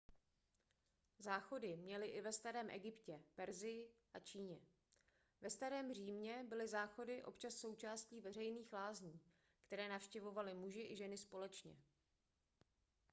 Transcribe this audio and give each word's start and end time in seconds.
záchody 1.19 1.77
měli 1.77 2.07
i 2.07 2.21
ve 2.21 2.31
starém 2.33 2.69
egyptě 2.69 3.21
persii 3.35 3.93
a 4.13 4.19
číně 4.19 4.59
ve 5.41 5.49
starém 5.49 5.93
římě 5.93 6.45
byly 6.49 6.67
záchody 6.67 7.23
občas 7.23 7.55
součástí 7.55 8.21
veřejných 8.21 8.73
lázní 8.73 9.19
které 9.65 9.89
navštěvovali 9.89 10.53
muži 10.53 10.87
i 10.89 10.95
ženy 10.95 11.17
společně 11.17 11.75